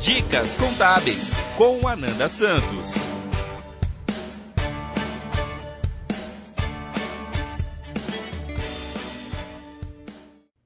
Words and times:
Dicas 0.00 0.54
Contábeis 0.54 1.34
com 1.56 1.88
Ananda 1.88 2.28
Santos. 2.28 2.94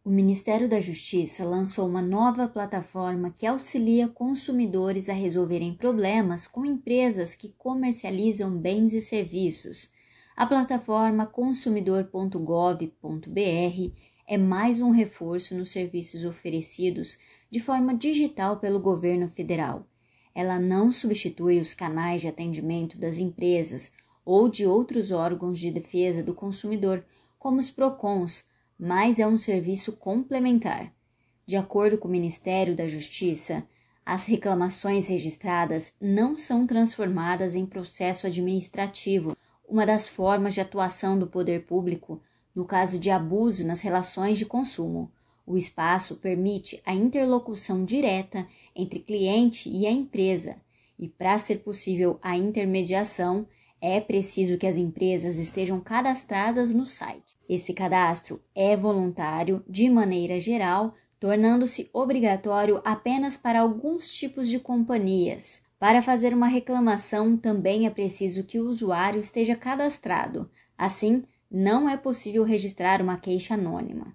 O 0.05 0.11
Ministério 0.11 0.69
da 0.69 0.81
Justiça 0.81 1.47
lançou 1.47 1.89
uma 1.89 2.03
nova 2.03 2.47
plataforma 2.47 3.31
que 3.31 3.47
auxilia 3.47 4.07
consumidores 4.07 5.09
a 5.09 5.15
resolverem 5.15 5.73
problemas 5.73 6.47
com 6.47 6.67
empresas 6.67 7.35
que 7.35 7.55
comercializam 7.57 8.55
bens 8.55 8.93
e 8.93 9.01
serviços. 9.01 9.91
A 10.37 10.45
plataforma 10.45 11.25
consumidor.gov.br 11.25 14.12
é 14.33 14.39
mais 14.39 14.81
um 14.81 14.89
reforço 14.89 15.55
nos 15.55 15.71
serviços 15.73 16.25
oferecidos 16.25 17.19
de 17.51 17.61
forma 17.61 17.95
digital 17.95 18.57
pelo 18.57 18.81
governo 18.81 19.29
federal. 19.29 19.87
Ela 20.35 20.59
não 20.59 20.91
substitui 20.91 21.61
os 21.61 21.75
canais 21.75 22.23
de 22.23 22.29
atendimento 22.29 22.97
das 22.97 23.19
empresas 23.19 23.93
ou 24.25 24.49
de 24.49 24.67
outros 24.67 25.11
órgãos 25.11 25.59
de 25.59 25.71
defesa 25.71 26.23
do 26.23 26.33
consumidor, 26.33 27.05
como 27.39 27.59
os 27.59 27.71
PROCONs 27.71 28.47
mas 28.79 29.19
é 29.19 29.27
um 29.27 29.37
serviço 29.37 29.93
complementar. 29.93 30.91
De 31.45 31.55
acordo 31.55 31.99
com 31.99 32.09
o 32.09 32.11
Ministério 32.11 32.75
da 32.75 32.89
Justiça, 32.89 33.63
as 34.03 34.25
reclamações 34.25 35.11
registradas 35.11 35.93
não 36.01 36.39
são 36.39 36.67
transformadas 36.67 37.55
em 37.55 37.67
processo 37.67 38.27
administrativo, 38.27 39.37
uma 39.69 39.85
das 39.85 40.09
formas 40.09 40.55
de 40.55 40.63
atuação 40.63 41.19
do 41.19 41.27
poder 41.27 41.67
público 41.67 42.23
no 42.55 42.65
caso 42.65 42.99
de 42.99 43.11
abuso 43.11 43.67
nas 43.67 43.81
relações 43.81 44.39
de 44.39 44.47
consumo. 44.47 45.11
O 45.47 45.57
espaço 45.57 46.17
permite 46.17 46.81
a 46.87 46.95
interlocução 46.95 47.85
direta 47.85 48.47
entre 48.75 49.01
cliente 49.01 49.69
e 49.69 49.87
a 49.87 49.91
empresa, 49.91 50.57
e 50.99 51.09
para 51.09 51.39
ser 51.39 51.59
possível 51.59 52.19
a 52.23 52.37
intermediação, 52.37 53.47
é 53.81 54.01
preciso 54.01 54.57
que 54.57 54.67
as 54.67 54.77
empresas 54.77 55.39
estejam 55.39 55.81
cadastradas 55.81 56.73
no 56.73 56.87
site. 56.87 57.37
Esse 57.49 57.75
cadastro 57.75 58.41
é 58.55 58.77
voluntário 58.77 59.65
de 59.69 59.91
maneira 59.91 60.39
geral, 60.39 60.95
tornando-se 61.19 61.91
obrigatório 61.93 62.81
apenas 62.85 63.37
para 63.37 63.61
alguns 63.61 64.09
tipos 64.13 64.49
de 64.49 64.61
companhias. 64.61 65.61
Para 65.81 66.01
fazer 66.01 66.33
uma 66.33 66.47
reclamação, 66.47 67.37
também 67.37 67.87
é 67.87 67.91
preciso 67.91 68.45
que 68.45 68.61
o 68.61 68.69
usuário 68.69 69.19
esteja 69.19 69.57
cadastrado. 69.57 70.49
Assim, 70.79 71.25
não 71.53 71.89
é 71.89 71.97
possível 71.97 72.45
registrar 72.45 73.03
uma 73.03 73.19
queixa 73.19 73.55
anônima. 73.55 74.15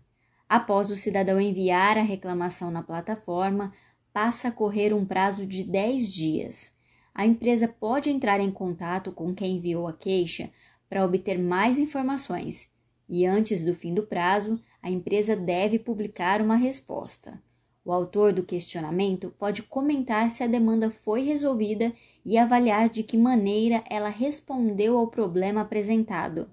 Após 0.50 0.90
o 0.90 0.96
cidadão 0.96 1.40
enviar 1.40 1.98
a 1.98 2.02
reclamação 2.02 2.72
na 2.72 2.82
plataforma, 2.82 3.72
passa 4.12 4.48
a 4.48 4.52
correr 4.52 4.94
um 4.94 5.06
prazo 5.06 5.46
de 5.46 5.64
10 5.64 6.12
dias 6.12 6.78
a 7.18 7.26
empresa 7.26 7.68
pode 7.68 8.12
entrar 8.12 8.40
em 8.40 8.52
contato 8.52 9.12
com 9.12 9.34
quem 9.34 9.58
enviou 9.58 9.88
a 9.88 9.94
queixa 9.94 10.52
para 10.88 11.04
obter 11.04 11.40
mais 11.40 11.80
informações 11.80 12.70
e, 13.10 13.26
antes 13.26 13.64
do 13.64 13.74
fim 13.74 13.92
do 13.92 14.04
prazo, 14.04 14.62
a 14.84 14.92
empresa 14.92 15.36
deve 15.36 15.80
publicar 15.80 16.44
uma 16.44 16.56
resposta. 16.56 17.42
O 17.84 17.92
autor 17.92 18.32
do 18.34 18.44
questionamento 18.44 19.34
pode 19.40 19.64
comentar 19.64 20.30
se 20.30 20.44
a 20.44 20.48
demanda 20.48 20.92
foi 20.92 21.24
resolvida 21.24 21.92
e 22.24 22.38
avaliar 22.38 22.88
de 22.88 23.02
que 23.02 23.18
maneira 23.18 23.84
ela 23.90 24.10
respondeu 24.10 24.96
ao 24.96 25.08
problema 25.08 25.62
apresentado. 25.62 26.48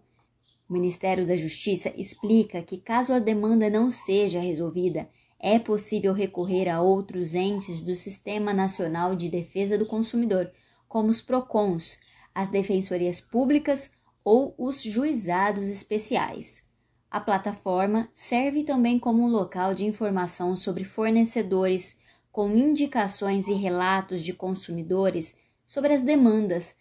O 0.69 0.73
Ministério 0.73 1.27
da 1.27 1.37
Justiça 1.37 1.93
explica 1.97 2.63
que, 2.63 2.79
caso 2.79 3.13
a 3.13 3.19
demanda 3.19 3.69
não 3.69 3.91
seja 3.91 4.41
resolvida, 4.41 5.09
é 5.39 5.59
possível 5.59 6.15
recorrer 6.15 6.69
a 6.71 6.81
outros 6.81 7.35
entes 7.35 7.83
do 7.83 7.95
Sistema 7.95 8.55
Nacional 8.55 9.15
de 9.15 9.29
Defesa 9.29 9.77
do 9.77 9.85
Consumidor, 9.85 10.51
como 10.89 11.11
os 11.11 11.21
PROCONs, 11.21 11.99
as 12.35 12.49
defensorias 12.49 13.21
públicas 13.21 13.91
ou 14.25 14.55
os 14.57 14.83
juizados 14.83 15.69
especiais. 15.69 16.63
A 17.11 17.21
plataforma 17.21 18.09
serve 18.15 18.65
também 18.65 18.99
como 18.99 19.23
um 19.23 19.29
local 19.29 19.75
de 19.75 19.85
informação 19.85 20.57
sobre 20.57 20.83
fornecedores, 20.83 21.97
com 22.33 22.51
indicações 22.51 23.47
e 23.47 23.53
relatos 23.53 24.25
de 24.25 24.33
consumidores 24.33 25.37
sobre 25.67 25.93
as 25.93 26.03
demandas, 26.03 26.75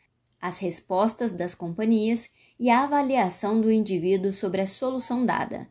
as 0.44 0.60
respostas 0.60 1.32
das 1.32 1.56
companhias 1.56 2.30
e 2.60 2.70
a 2.70 2.84
avaliação 2.84 3.62
do 3.62 3.72
indivíduo 3.72 4.34
sobre 4.34 4.60
a 4.60 4.66
solução 4.66 5.26
dada. 5.26 5.70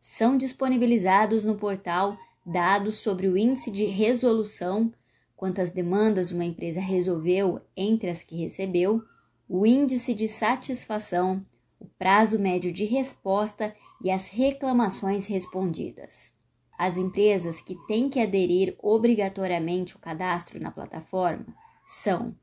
São 0.00 0.38
disponibilizados 0.38 1.44
no 1.44 1.56
portal 1.56 2.16
dados 2.44 2.96
sobre 2.96 3.28
o 3.28 3.36
índice 3.36 3.70
de 3.70 3.84
resolução, 3.84 4.90
quantas 5.36 5.68
demandas 5.68 6.32
uma 6.32 6.46
empresa 6.46 6.80
resolveu 6.80 7.60
entre 7.76 8.08
as 8.08 8.24
que 8.24 8.36
recebeu, 8.36 9.02
o 9.46 9.66
índice 9.66 10.14
de 10.14 10.26
satisfação, 10.26 11.44
o 11.78 11.84
prazo 11.84 12.38
médio 12.38 12.72
de 12.72 12.86
resposta 12.86 13.76
e 14.02 14.10
as 14.10 14.28
reclamações 14.28 15.26
respondidas. 15.26 16.32
As 16.78 16.96
empresas 16.96 17.60
que 17.60 17.76
têm 17.86 18.08
que 18.08 18.20
aderir 18.20 18.76
obrigatoriamente 18.78 19.94
o 19.94 19.98
cadastro 19.98 20.58
na 20.58 20.70
plataforma 20.70 21.54
são 21.86 22.34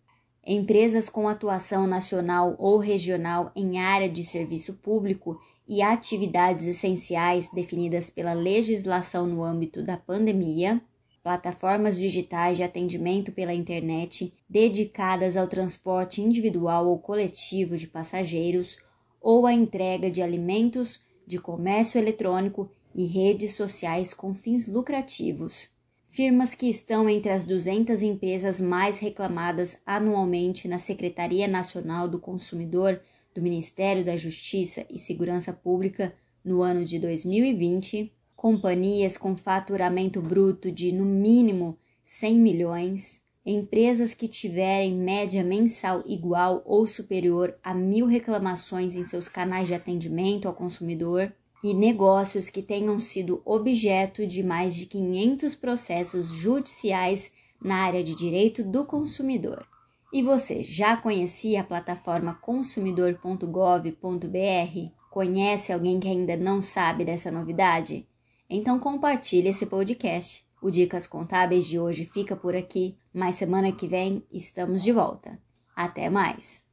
empresas 0.45 1.07
com 1.07 1.27
atuação 1.27 1.87
nacional 1.87 2.55
ou 2.57 2.77
regional 2.77 3.51
em 3.55 3.79
área 3.79 4.09
de 4.09 4.23
serviço 4.23 4.73
público 4.73 5.39
e 5.67 5.81
atividades 5.81 6.67
essenciais 6.67 7.47
definidas 7.47 8.09
pela 8.09 8.33
legislação 8.33 9.25
no 9.25 9.43
âmbito 9.43 9.81
da 9.81 9.95
pandemia, 9.95 10.81
plataformas 11.23 11.97
digitais 11.97 12.57
de 12.57 12.63
atendimento 12.63 13.31
pela 13.31 13.53
internet 13.53 14.33
dedicadas 14.49 15.37
ao 15.37 15.47
transporte 15.47 16.21
individual 16.21 16.87
ou 16.87 16.99
coletivo 16.99 17.77
de 17.77 17.87
passageiros 17.87 18.77
ou 19.21 19.47
à 19.47 19.53
entrega 19.53 20.11
de 20.11 20.21
alimentos, 20.21 20.99
de 21.25 21.39
comércio 21.39 21.97
eletrônico 21.97 22.69
e 22.93 23.05
redes 23.05 23.55
sociais 23.55 24.13
com 24.13 24.33
fins 24.33 24.67
lucrativos. 24.67 25.72
Firmas 26.13 26.53
que 26.53 26.69
estão 26.69 27.09
entre 27.09 27.31
as 27.31 27.43
200 27.43 28.03
empresas 28.03 28.61
mais 28.61 28.99
reclamadas 28.99 29.81
anualmente 29.83 30.67
na 30.67 30.77
Secretaria 30.77 31.47
Nacional 31.47 32.07
do 32.07 32.19
Consumidor 32.19 33.01
do 33.33 33.41
Ministério 33.41 34.05
da 34.05 34.15
Justiça 34.15 34.85
e 34.91 34.99
Segurança 34.99 35.51
Pública 35.51 36.13
no 36.45 36.61
ano 36.61 36.85
de 36.85 36.99
2020, 36.99 38.13
companhias 38.35 39.17
com 39.17 39.35
faturamento 39.35 40.21
bruto 40.21 40.71
de 40.71 40.91
no 40.91 41.03
mínimo 41.03 41.79
100 42.03 42.37
milhões, 42.37 43.19
empresas 43.43 44.13
que 44.13 44.27
tiverem 44.27 44.93
média 44.93 45.43
mensal 45.43 46.03
igual 46.05 46.61
ou 46.63 46.85
superior 46.85 47.57
a 47.63 47.73
mil 47.73 48.05
reclamações 48.05 48.95
em 48.95 49.01
seus 49.01 49.27
canais 49.27 49.67
de 49.67 49.73
atendimento 49.73 50.47
ao 50.47 50.53
consumidor 50.53 51.33
e 51.63 51.73
negócios 51.73 52.49
que 52.49 52.61
tenham 52.61 52.99
sido 52.99 53.41
objeto 53.45 54.27
de 54.27 54.43
mais 54.43 54.75
de 54.75 54.85
500 54.85 55.55
processos 55.55 56.27
judiciais 56.27 57.31
na 57.61 57.77
área 57.77 58.03
de 58.03 58.13
direito 58.13 58.63
do 58.63 58.83
consumidor. 58.83 59.65
E 60.11 60.21
você 60.21 60.61
já 60.61 60.97
conhecia 60.97 61.61
a 61.61 61.63
plataforma 61.63 62.33
consumidor.gov.br? 62.35 64.91
Conhece 65.09 65.71
alguém 65.71 65.99
que 65.99 66.09
ainda 66.09 66.35
não 66.35 66.61
sabe 66.61 67.05
dessa 67.05 67.31
novidade? 67.31 68.05
Então 68.49 68.77
compartilhe 68.77 69.47
esse 69.47 69.65
podcast. 69.65 70.45
O 70.61 70.69
Dicas 70.69 71.07
Contábeis 71.07 71.65
de 71.65 71.79
hoje 71.79 72.05
fica 72.05 72.35
por 72.35 72.55
aqui, 72.55 72.97
mas 73.13 73.35
semana 73.35 73.71
que 73.71 73.87
vem 73.87 74.23
estamos 74.31 74.83
de 74.83 74.91
volta. 74.91 75.39
Até 75.75 76.09
mais! 76.09 76.72